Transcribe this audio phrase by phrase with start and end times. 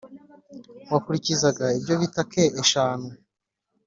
[0.91, 3.07] wakurikizaga ibyo bita k eshanu